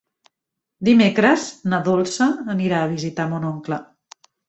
[0.89, 3.83] Dimecres na Dolça anirà a visitar mon oncle.